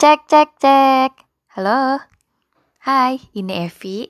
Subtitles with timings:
[0.00, 1.12] Cek, cek, cek.
[1.52, 2.00] Halo.
[2.80, 4.08] Hai, ini Evi.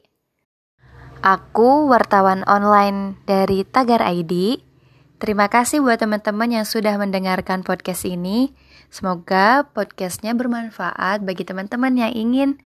[1.18, 4.63] Aku wartawan online dari Tagar ID.
[5.18, 8.55] Terima kasih buat teman-teman yang sudah mendengarkan podcast ini.
[8.87, 12.62] Semoga podcastnya bermanfaat bagi teman-teman yang ingin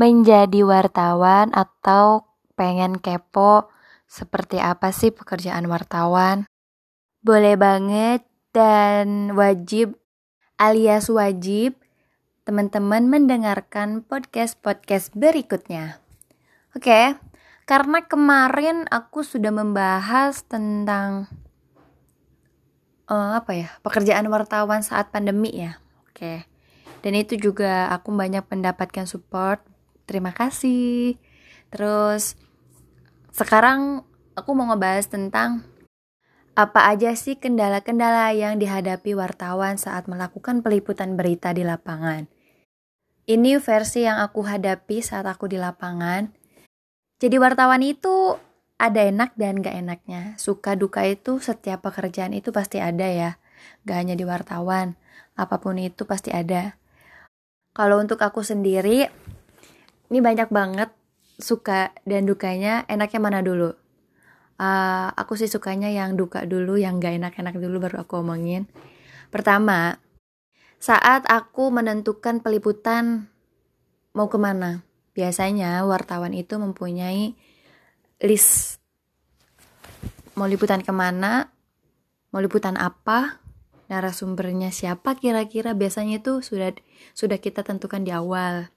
[0.00, 2.24] menjadi wartawan atau
[2.56, 3.68] pengen kepo
[4.08, 6.48] seperti apa sih pekerjaan wartawan.
[7.20, 8.24] Boleh banget
[8.56, 10.00] dan wajib
[10.56, 11.81] alias wajib
[12.42, 16.02] teman-teman mendengarkan podcast-podcast berikutnya.
[16.74, 17.14] Oke,
[17.70, 21.30] karena kemarin aku sudah membahas tentang
[23.06, 25.78] uh, apa ya pekerjaan wartawan saat pandemi ya.
[26.10, 26.42] Oke,
[27.06, 29.62] dan itu juga aku banyak mendapatkan support.
[30.10, 31.14] Terima kasih.
[31.70, 32.34] Terus
[33.30, 34.02] sekarang
[34.34, 35.62] aku mau ngebahas tentang
[36.52, 42.31] apa aja sih kendala-kendala yang dihadapi wartawan saat melakukan peliputan berita di lapangan?
[43.22, 46.26] Ini versi yang aku hadapi saat aku di lapangan.
[47.22, 48.34] Jadi wartawan itu
[48.80, 50.34] ada enak dan gak enaknya.
[50.42, 53.30] Suka duka itu setiap pekerjaan itu pasti ada ya.
[53.86, 54.98] Gak hanya di wartawan,
[55.38, 56.74] apa pun itu pasti ada.
[57.72, 59.06] Kalau untuk aku sendiri,
[60.10, 60.90] ini banyak banget
[61.38, 62.82] suka dan dukanya.
[62.90, 63.70] Enaknya mana dulu?
[64.62, 68.70] uh, aku sih sukanya yang duka dulu, yang gak enak-enak dulu baru aku omongin.
[69.32, 69.98] Pertama,
[70.82, 73.30] saat aku menentukan peliputan
[74.18, 74.82] mau ke mana,
[75.14, 77.38] biasanya wartawan itu mempunyai
[78.18, 78.82] list
[80.34, 81.54] mau liputan ke mana,
[82.34, 83.38] mau liputan apa,
[83.86, 86.74] narasumbernya siapa kira-kira biasanya itu sudah
[87.14, 88.74] sudah kita tentukan di awal.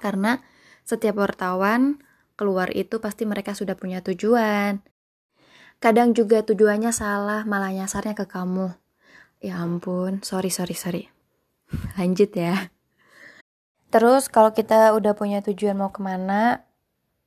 [0.00, 0.40] Karena
[0.88, 2.00] setiap wartawan
[2.40, 4.80] keluar itu pasti mereka sudah punya tujuan.
[5.76, 8.72] Kadang juga tujuannya salah, malah nyasarnya ke kamu.
[9.44, 11.17] Ya ampun, sorry, sorry, sorry.
[11.96, 12.72] Lanjut ya.
[13.88, 16.68] Terus kalau kita udah punya tujuan mau ke mana,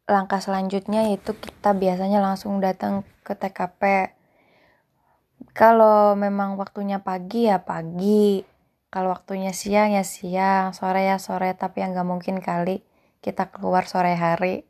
[0.06, 4.14] langkah selanjutnya yaitu kita biasanya langsung datang ke TKP.
[5.58, 8.46] Kalau memang waktunya pagi ya pagi,
[8.94, 12.86] kalau waktunya siang ya siang, sore ya sore, tapi yang gak mungkin kali
[13.26, 14.68] kita keluar sore hari.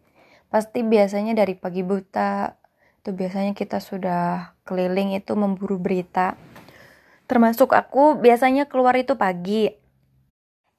[0.47, 2.55] Pasti biasanya dari pagi buta,
[3.01, 6.37] itu biasanya kita sudah keliling itu memburu berita.
[7.31, 9.71] Termasuk aku biasanya keluar itu pagi.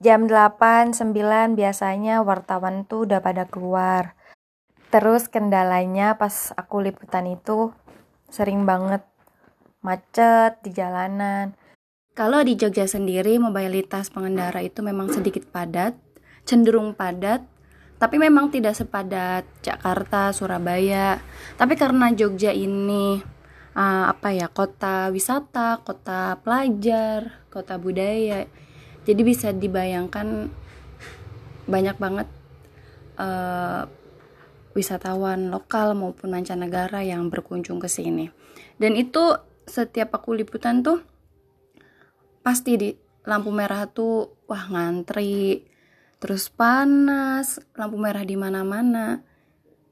[0.05, 4.13] Jam 8, 9 biasanya wartawan tuh udah pada keluar.
[4.93, 7.73] Terus kendalanya pas aku liputan itu
[8.29, 9.01] sering banget
[9.81, 11.57] macet di jalanan.
[12.13, 15.97] Kalau di Jogja sendiri mobilitas pengendara itu memang sedikit padat,
[16.45, 17.49] cenderung padat
[17.97, 21.17] tapi memang tidak sepadat Jakarta, Surabaya.
[21.57, 23.23] Tapi karena Jogja ini
[23.77, 28.49] uh, apa ya kota wisata, kota pelajar, kota budaya,
[29.03, 30.53] jadi bisa dibayangkan
[31.67, 32.29] banyak banget
[33.19, 33.87] uh,
[34.73, 38.33] wisatawan lokal maupun mancanegara yang berkunjung ke sini.
[38.81, 39.37] Dan itu
[39.69, 41.05] setiap aku liputan tuh
[42.43, 42.91] pasti di
[43.23, 45.63] lampu merah tuh wah ngantri
[46.19, 49.23] terus panas, lampu merah di mana-mana.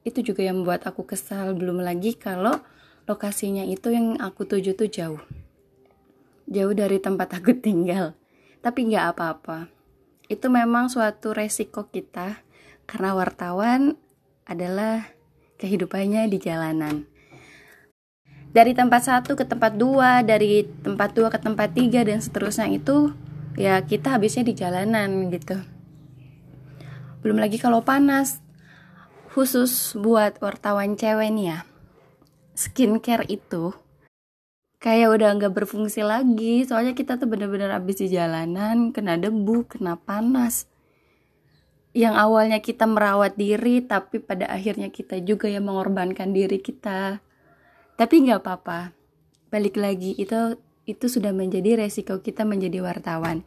[0.01, 1.53] Itu juga yang membuat aku kesal.
[1.53, 2.57] Belum lagi kalau
[3.11, 5.19] lokasinya itu yang aku tuju tuh jauh.
[6.47, 8.15] Jauh dari tempat aku tinggal.
[8.63, 9.67] Tapi nggak apa-apa.
[10.31, 12.39] Itu memang suatu resiko kita
[12.87, 13.99] karena wartawan
[14.47, 15.11] adalah
[15.59, 16.95] kehidupannya di jalanan.
[18.51, 23.11] Dari tempat satu ke tempat dua, dari tempat dua ke tempat tiga dan seterusnya itu
[23.59, 25.59] ya kita habisnya di jalanan gitu
[27.21, 28.39] belum lagi kalau panas
[29.35, 31.59] khusus buat wartawan cewek nih ya
[32.55, 33.71] skincare itu
[34.81, 36.65] kayak udah nggak berfungsi lagi.
[36.65, 40.65] Soalnya kita tuh bener-bener abis di jalanan kena debu kena panas.
[41.93, 47.21] Yang awalnya kita merawat diri tapi pada akhirnya kita juga yang mengorbankan diri kita.
[47.95, 48.97] Tapi nggak apa-apa.
[49.53, 50.57] Balik lagi itu
[50.89, 53.45] itu sudah menjadi resiko kita menjadi wartawan.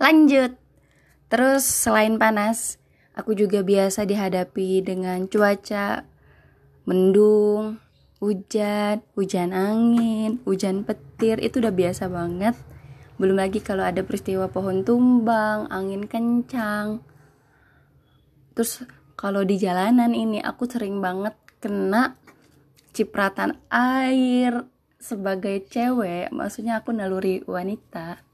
[0.00, 0.56] Lanjut.
[1.28, 2.80] Terus selain panas,
[3.12, 6.08] aku juga biasa dihadapi dengan cuaca
[6.88, 7.76] mendung,
[8.18, 12.54] hujan, hujan angin, hujan petir, itu udah biasa banget.
[13.18, 17.02] Belum lagi kalau ada peristiwa pohon tumbang, angin kencang.
[18.54, 18.86] Terus
[19.18, 22.18] kalau di jalanan ini aku sering banget kena
[22.94, 24.66] cipratan air
[24.98, 28.28] sebagai cewek, maksudnya aku naluri wanita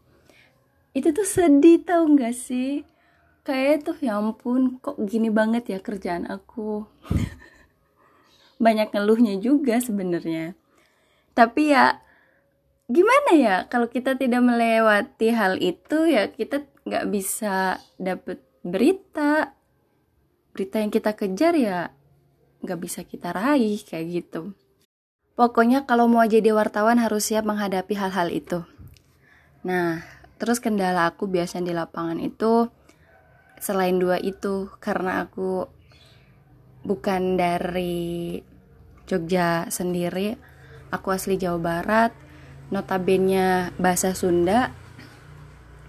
[0.95, 2.87] itu tuh sedih tau gak sih
[3.43, 6.87] kayak tuh ya ampun kok gini banget ya kerjaan aku
[8.65, 10.57] banyak ngeluhnya juga sebenarnya.
[11.37, 12.01] Tapi ya
[12.89, 19.53] gimana ya kalau kita tidak melewati hal itu ya kita nggak bisa dapet berita.
[20.57, 21.93] Berita yang kita kejar ya
[22.65, 24.57] nggak bisa kita raih kayak gitu.
[25.37, 28.65] Pokoknya kalau mau jadi wartawan harus siap menghadapi hal-hal itu.
[29.61, 30.01] Nah
[30.41, 32.73] terus kendala aku biasanya di lapangan itu
[33.59, 35.67] selain dua itu karena aku
[36.85, 38.45] bukan dari
[39.15, 40.35] Jogja sendiri
[40.91, 42.11] aku asli Jawa Barat
[42.75, 44.75] notabene bahasa Sunda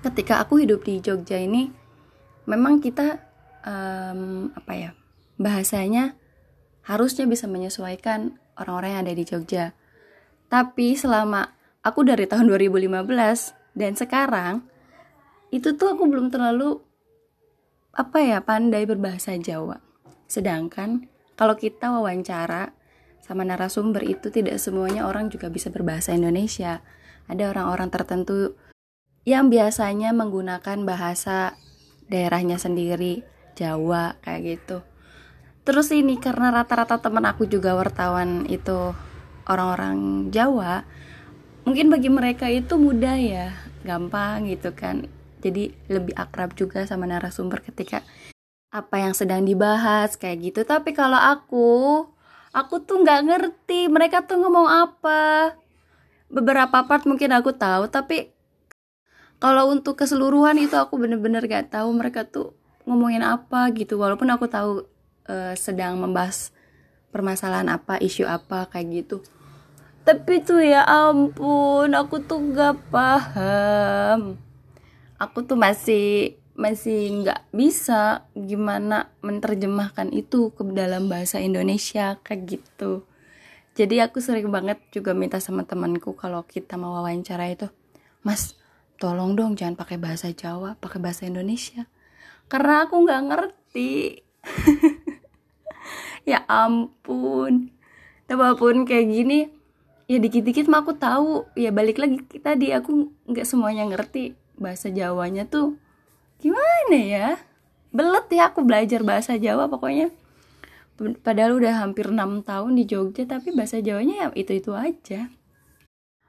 [0.06, 1.74] ketika aku hidup di Jogja ini
[2.46, 3.18] memang kita
[3.66, 4.92] um, apa ya
[5.42, 6.14] bahasanya
[6.86, 9.74] harusnya bisa menyesuaikan orang-orang yang ada di Jogja
[10.46, 11.50] tapi selama
[11.82, 13.02] aku dari tahun 2015
[13.74, 14.62] dan sekarang
[15.50, 16.84] itu tuh aku belum terlalu
[17.96, 19.80] apa ya pandai berbahasa Jawa.
[20.28, 21.08] Sedangkan
[21.40, 22.75] kalau kita wawancara
[23.26, 26.86] sama narasumber itu tidak semuanya orang juga bisa berbahasa Indonesia.
[27.26, 28.54] Ada orang-orang tertentu
[29.26, 31.58] yang biasanya menggunakan bahasa
[32.06, 33.26] daerahnya sendiri,
[33.58, 34.78] Jawa kayak gitu.
[35.66, 38.94] Terus ini karena rata-rata teman aku juga wartawan itu
[39.50, 40.86] orang-orang Jawa,
[41.66, 45.10] mungkin bagi mereka itu mudah ya, gampang gitu kan
[45.46, 48.02] jadi lebih akrab juga sama narasumber ketika
[48.74, 51.70] apa yang sedang dibahas kayak gitu tapi kalau aku
[52.56, 55.54] aku tuh nggak ngerti mereka tuh ngomong apa.
[56.32, 58.32] Beberapa part mungkin aku tahu tapi
[59.36, 62.56] kalau untuk keseluruhan itu aku bener-bener gak tahu mereka tuh
[62.88, 64.00] ngomongin apa gitu.
[64.00, 64.88] Walaupun aku tahu
[65.28, 66.56] uh, sedang membahas
[67.12, 69.18] permasalahan apa isu apa kayak gitu.
[70.08, 74.40] Tapi tuh ya ampun aku tuh gak paham.
[75.20, 83.04] Aku tuh masih masih nggak bisa gimana menerjemahkan itu ke dalam bahasa Indonesia kayak gitu.
[83.76, 87.68] Jadi aku sering banget juga minta sama temanku kalau kita mau wawancara itu
[88.24, 88.56] mas
[88.96, 91.92] tolong dong jangan pakai bahasa Jawa pakai bahasa Indonesia.
[92.48, 93.92] Karena aku nggak ngerti.
[96.26, 97.70] Ya ampun.
[98.26, 99.54] Walaupun kayak gini
[100.10, 101.46] ya dikit-dikit mah aku tahu.
[101.54, 105.78] Ya balik lagi tadi aku nggak semuanya ngerti bahasa Jawanya tuh
[106.40, 107.28] gimana ya?
[107.96, 110.12] Belet ya aku belajar bahasa Jawa pokoknya.
[110.96, 115.28] Padahal udah hampir 6 tahun di Jogja tapi bahasa Jawanya ya itu-itu aja.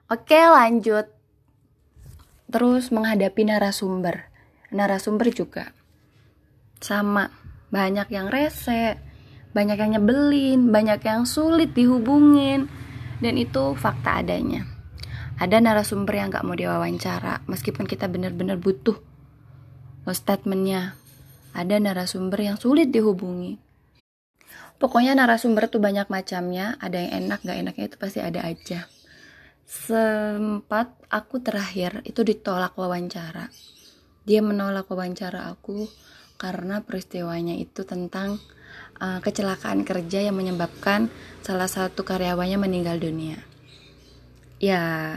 [0.06, 1.11] Oke lanjut.
[2.50, 4.31] Terus menghadapi narasumber.
[4.70, 5.75] Narasumber juga.
[6.79, 7.31] Sama.
[7.67, 9.02] Banyak yang rese
[9.50, 12.70] banyak yang nyebelin banyak yang sulit dihubungin.
[13.19, 14.69] Dan itu fakta adanya.
[15.41, 19.16] Ada narasumber yang gak mau diwawancara meskipun kita benar-benar butuh
[20.12, 20.94] statementnya
[21.56, 23.56] ada narasumber yang sulit dihubungi.
[24.76, 26.76] Pokoknya narasumber tuh banyak macamnya.
[26.79, 28.85] Ada yang enak gak enaknya itu pasti ada aja.
[29.64, 33.49] Sempat aku terakhir itu ditolak wawancara.
[34.29, 35.88] Dia menolak wawancara aku
[36.37, 38.37] karena peristiwanya itu tentang
[39.00, 41.09] uh, kecelakaan kerja yang menyebabkan
[41.41, 43.41] salah satu karyawannya meninggal dunia.
[44.61, 45.17] Ya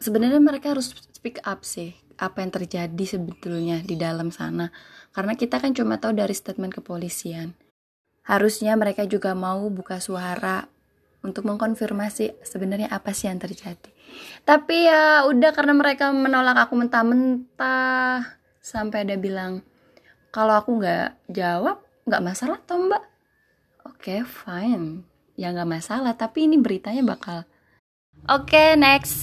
[0.00, 4.72] sebenarnya mereka harus speak up sih apa yang terjadi sebetulnya di dalam sana.
[5.12, 7.54] Karena kita kan cuma tahu dari statement kepolisian.
[8.26, 10.66] Harusnya mereka juga mau buka suara
[11.22, 13.90] untuk mengkonfirmasi sebenarnya apa sih yang terjadi.
[14.42, 19.62] Tapi ya udah karena mereka menolak aku mentah-mentah sampai ada bilang
[20.34, 23.02] kalau aku nggak jawab nggak masalah toh mbak.
[23.86, 25.06] Oke okay, fine.
[25.38, 27.46] Ya nggak masalah tapi ini beritanya bakal.
[28.30, 29.21] Oke, okay, next.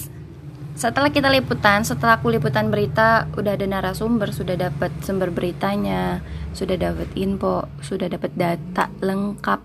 [0.80, 6.24] Setelah kita liputan, setelah aku liputan berita, udah ada narasumber, sudah dapat sumber beritanya,
[6.56, 9.60] sudah dapat info, sudah dapat data lengkap.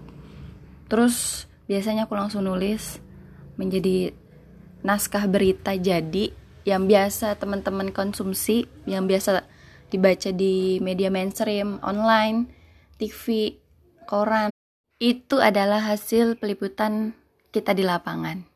[0.90, 2.98] Terus biasanya aku langsung nulis
[3.54, 4.10] menjadi
[4.82, 6.34] naskah berita jadi
[6.66, 9.46] yang biasa teman-teman konsumsi, yang biasa
[9.94, 12.50] dibaca di media mainstream, online,
[12.98, 13.54] TV,
[14.10, 14.50] koran.
[14.98, 17.14] Itu adalah hasil peliputan
[17.54, 18.53] kita di lapangan.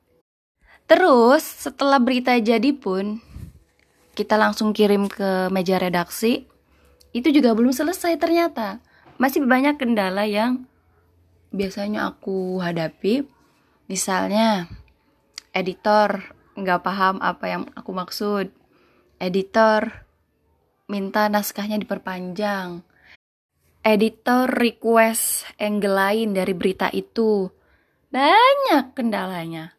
[0.88, 3.20] Terus setelah berita jadi pun
[4.16, 6.48] kita langsung kirim ke meja redaksi.
[7.12, 8.80] Itu juga belum selesai ternyata.
[9.20, 10.64] Masih banyak kendala yang
[11.52, 13.28] biasanya aku hadapi.
[13.84, 14.64] Misalnya
[15.52, 18.48] editor nggak paham apa yang aku maksud.
[19.20, 20.08] Editor
[20.88, 22.80] minta naskahnya diperpanjang.
[23.84, 27.46] Editor request angle lain dari berita itu.
[28.08, 29.77] Banyak kendalanya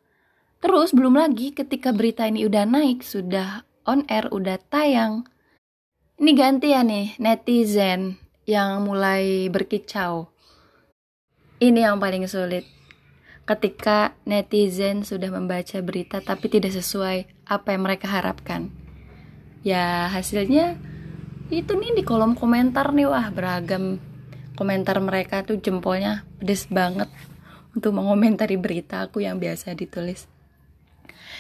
[0.60, 5.24] Terus belum lagi ketika berita ini udah naik, sudah on air, udah tayang.
[6.20, 10.28] Ini ganti ya nih netizen yang mulai berkicau.
[11.64, 12.68] Ini yang paling sulit.
[13.48, 18.68] Ketika netizen sudah membaca berita tapi tidak sesuai apa yang mereka harapkan.
[19.64, 20.76] Ya hasilnya
[21.48, 23.98] itu nih di kolom komentar nih wah beragam
[24.60, 27.08] komentar mereka tuh jempolnya pedes banget
[27.72, 30.28] untuk mengomentari berita aku yang biasa ditulis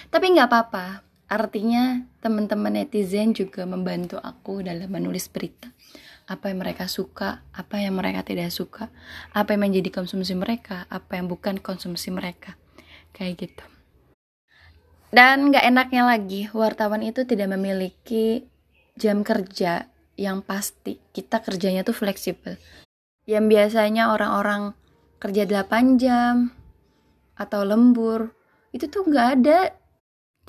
[0.10, 5.70] tapi nggak apa-apa artinya teman-teman netizen juga membantu aku dalam menulis berita
[6.30, 8.94] apa yang mereka suka, apa yang mereka tidak suka,
[9.34, 12.54] apa yang menjadi konsumsi mereka, apa yang bukan konsumsi mereka,
[13.18, 13.66] kayak gitu.
[15.10, 18.46] Dan nggak enaknya lagi, wartawan itu tidak memiliki
[18.94, 19.90] jam kerja
[20.22, 21.02] yang pasti.
[21.10, 22.62] Kita kerjanya tuh fleksibel.
[23.26, 24.78] Yang biasanya orang-orang
[25.18, 26.54] kerja 8 jam
[27.34, 28.38] atau lembur,
[28.70, 29.74] itu tuh nggak ada.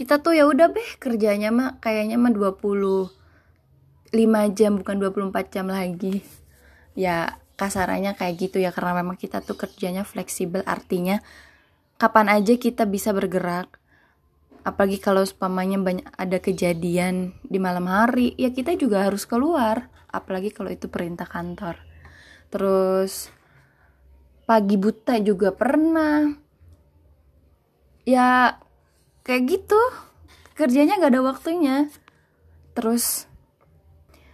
[0.01, 2.57] Kita tuh ya udah beh kerjanya mah kayaknya mah 20
[4.17, 6.25] 5 jam bukan 24 jam lagi.
[6.97, 10.65] Ya kasarannya kayak gitu ya karena memang kita tuh kerjanya fleksibel.
[10.65, 11.21] Artinya
[12.01, 13.77] kapan aja kita bisa bergerak
[14.65, 20.49] apalagi kalau umpamanya banyak ada kejadian di malam hari ya kita juga harus keluar apalagi
[20.49, 21.77] kalau itu perintah kantor.
[22.49, 23.29] Terus
[24.49, 26.25] pagi buta juga pernah.
[28.09, 28.57] Ya
[29.27, 29.81] kayak gitu
[30.55, 31.77] kerjanya gak ada waktunya
[32.77, 33.31] terus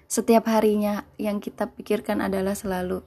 [0.07, 3.03] setiap harinya yang kita pikirkan adalah selalu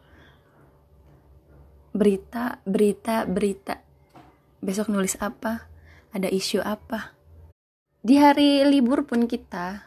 [1.95, 3.81] berita, berita, berita.
[4.59, 5.71] Besok nulis apa?
[6.11, 7.15] Ada isu apa?
[8.03, 9.83] Di hari libur pun kita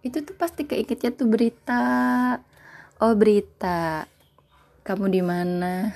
[0.00, 1.82] itu tuh pasti keingetnya tuh berita.
[3.02, 4.08] Oh, berita.
[4.86, 5.92] Kamu di mana?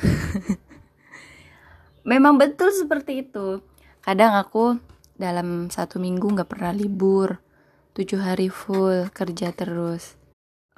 [2.11, 3.62] Memang betul seperti itu.
[4.02, 4.76] Kadang aku
[5.20, 7.44] dalam satu minggu nggak pernah libur.
[7.92, 10.20] Tujuh hari full kerja terus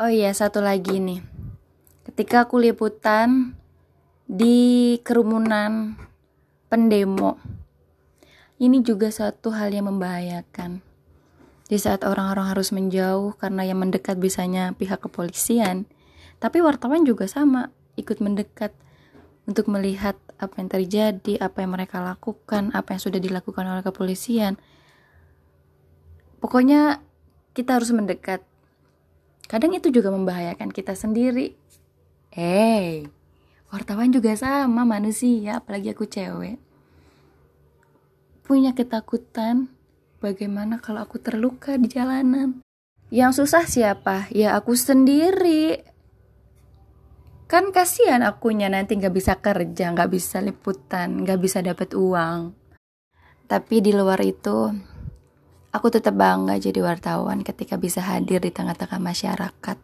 [0.02, 1.22] Oh iya, satu lagi nih.
[2.02, 3.54] Ketika aku liputan
[4.26, 5.94] di kerumunan
[6.66, 7.38] pendemo,
[8.58, 10.82] ini juga satu hal yang membahayakan.
[11.70, 15.86] Di saat orang-orang harus menjauh karena yang mendekat bisanya pihak kepolisian,
[16.42, 18.74] tapi wartawan juga sama, ikut mendekat
[19.52, 24.56] untuk melihat apa yang terjadi, apa yang mereka lakukan, apa yang sudah dilakukan oleh kepolisian.
[26.40, 27.04] Pokoknya
[27.52, 28.42] kita harus mendekat
[29.52, 31.52] Kadang itu juga membahayakan kita sendiri.
[32.32, 33.04] Hey,
[33.68, 36.56] wartawan juga sama manusia, apalagi aku cewek.
[38.48, 39.68] Punya ketakutan
[40.24, 42.64] bagaimana kalau aku terluka di jalanan.
[43.12, 44.32] Yang susah siapa?
[44.32, 45.84] Ya aku sendiri.
[47.52, 52.56] Kan kasihan akunya nanti gak bisa kerja, gak bisa liputan, gak bisa dapat uang.
[53.44, 54.72] Tapi di luar itu,
[55.72, 59.78] Aku tetap bangga jadi wartawan ketika bisa hadir di tengah-tengah masyarakat.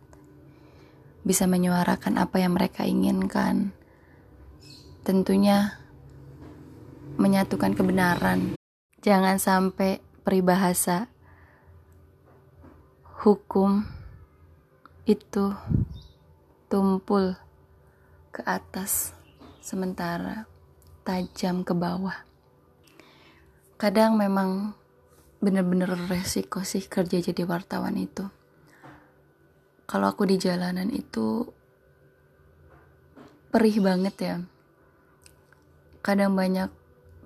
[1.24, 3.72] Bisa menyuarakan apa yang mereka inginkan.
[5.00, 5.80] Tentunya
[7.16, 8.52] menyatukan kebenaran.
[9.00, 11.08] Jangan sampai peribahasa
[13.24, 13.88] hukum
[15.08, 15.56] itu
[16.68, 17.32] tumpul
[18.32, 19.12] ke atas
[19.60, 20.48] sementara
[21.02, 22.24] tajam ke bawah.
[23.78, 24.74] Kadang memang
[25.38, 28.26] bener-bener resiko sih kerja jadi wartawan itu
[29.86, 31.46] kalau aku di jalanan itu
[33.54, 34.36] perih banget ya
[36.02, 36.68] kadang banyak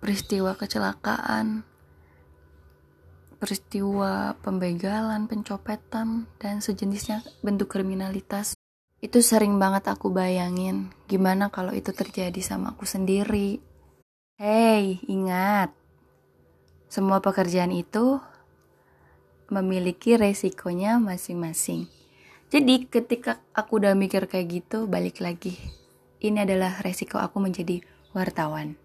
[0.04, 1.64] peristiwa kecelakaan
[3.42, 8.54] peristiwa pembegalan, pencopetan, dan sejenisnya bentuk kriminalitas.
[9.02, 13.59] Itu sering banget aku bayangin, gimana kalau itu terjadi sama aku sendiri.
[14.38, 15.75] Hei, ingat,
[16.87, 18.23] semua pekerjaan itu
[19.50, 21.90] memiliki resikonya masing-masing.
[22.47, 25.59] Jadi ketika aku udah mikir kayak gitu, balik lagi.
[26.23, 27.82] Ini adalah resiko aku menjadi
[28.14, 28.78] wartawan.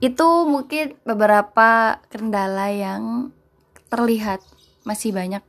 [0.00, 3.28] Itu mungkin beberapa kendala yang
[3.92, 4.40] terlihat.
[4.88, 5.44] Masih banyak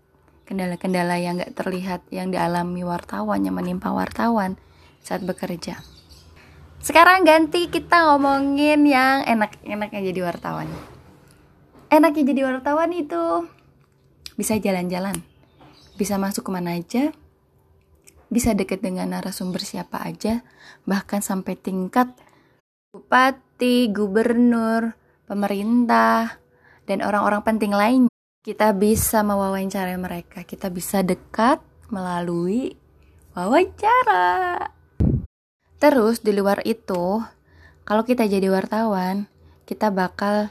[0.48, 4.56] kendala-kendala yang gak terlihat yang dialami wartawan, yang menimpa wartawan
[5.04, 5.84] saat bekerja.
[6.80, 10.72] Sekarang ganti kita ngomongin yang enak-enaknya jadi wartawan.
[11.92, 13.44] Enaknya jadi wartawan itu
[14.40, 15.20] bisa jalan-jalan,
[16.00, 17.12] bisa masuk ke mana aja,
[18.32, 20.48] bisa deket dengan narasumber siapa aja,
[20.88, 22.08] bahkan sampai tingkat
[22.92, 24.96] bupati, gubernur,
[25.28, 26.40] pemerintah,
[26.88, 28.04] dan orang-orang penting lain.
[28.48, 31.60] Kita bisa mewawancarai mereka, kita bisa dekat
[31.92, 32.80] melalui
[33.36, 34.72] wawancara.
[35.76, 37.20] Terus di luar itu,
[37.84, 39.28] kalau kita jadi wartawan,
[39.68, 40.48] kita bakal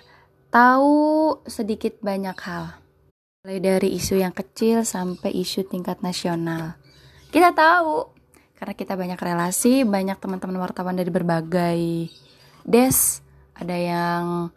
[0.52, 2.76] tahu sedikit banyak hal.
[3.48, 6.76] Mulai dari isu yang kecil sampai isu tingkat nasional.
[7.32, 8.12] Kita tahu
[8.60, 12.12] karena kita banyak relasi, banyak teman-teman wartawan dari berbagai
[12.60, 13.24] des,
[13.56, 14.52] ada yang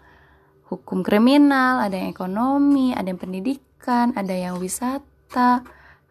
[0.70, 5.66] hukum kriminal, ada yang ekonomi, ada yang pendidikan, ada yang wisata,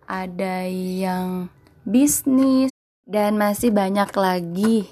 [0.05, 1.47] ada yang
[1.87, 2.75] bisnis,
[3.07, 4.91] dan masih banyak lagi.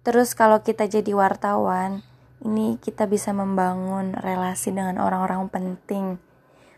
[0.00, 2.00] Terus kalau kita jadi wartawan,
[2.40, 6.16] ini kita bisa membangun relasi dengan orang-orang penting.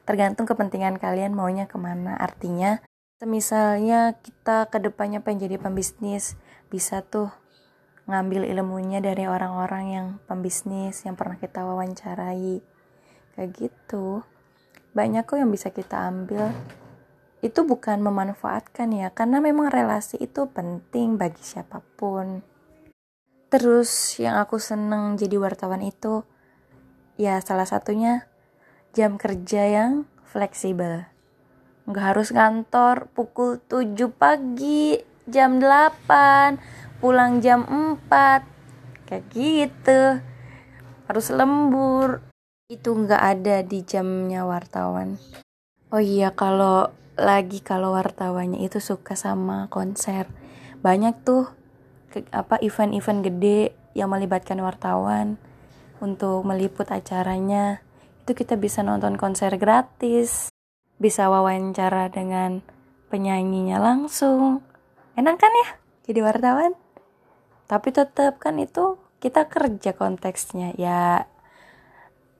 [0.02, 2.18] Tergantung kepentingan kalian maunya ke mana.
[2.18, 2.82] Artinya,
[3.22, 6.34] misalnya kita ke depannya pengen jadi pembisnis,
[6.66, 7.30] bisa tuh
[8.06, 12.62] ngambil ilmunya dari orang-orang yang pembisnis yang pernah kita wawancarai.
[13.34, 14.26] Kayak gitu.
[14.92, 16.52] Banyak kok yang bisa kita ambil
[17.42, 22.46] itu bukan memanfaatkan ya karena memang relasi itu penting bagi siapa pun
[23.50, 26.22] terus yang aku seneng jadi wartawan itu
[27.18, 28.30] ya salah satunya
[28.94, 31.02] jam kerja yang fleksibel
[31.90, 40.22] nggak harus kantor pukul 7 pagi jam 8 pulang jam 4 kayak gitu.
[41.10, 42.22] Harus lembur.
[42.70, 45.18] Itu nggak ada di jamnya wartawan.
[45.90, 50.30] Oh iya kalau lagi kalau wartawannya itu suka sama konser.
[50.78, 51.50] Banyak tuh
[52.14, 55.42] ke, apa event-event gede yang melibatkan wartawan
[55.98, 57.82] untuk meliput acaranya.
[58.22, 60.54] Itu kita bisa nonton konser gratis.
[61.02, 62.62] Bisa wawancara dengan
[63.10, 64.62] penyanyinya langsung.
[65.18, 66.74] Enak kan ya jadi wartawan
[67.66, 71.26] tapi tetap kan itu kita kerja konteksnya ya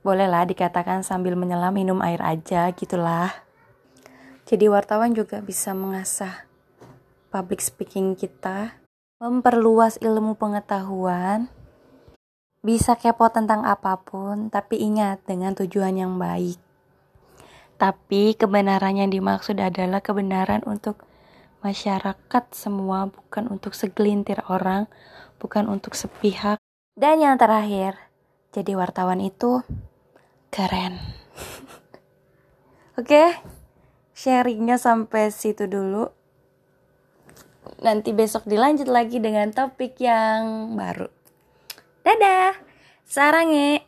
[0.03, 3.43] bolehlah dikatakan sambil menyelam minum air aja gitulah
[4.43, 6.51] jadi wartawan juga bisa mengasah
[7.33, 8.77] public speaking kita,
[9.17, 11.49] memperluas ilmu pengetahuan,
[12.61, 16.61] bisa kepo tentang apa pun, tapi ingat dengan tujuan yang baik.
[17.81, 21.01] Tapi kebenaran yang dimaksud adalah kebenaran untuk
[21.63, 24.91] masyarakat semua, bukan untuk segelintir orang,
[25.39, 26.59] bukan untuk sepihak.
[26.93, 27.97] Dan yang terakhir,
[28.51, 29.63] jadi wartawan itu
[30.51, 30.99] keren.
[32.99, 33.07] Oke?
[33.09, 33.29] Okay?
[34.13, 36.07] sharingnya sampai situ dulu.
[37.83, 41.09] Nanti besok dilanjut lagi dengan topik yang baru.
[42.05, 42.55] Dadah,
[43.03, 43.83] sarangnya.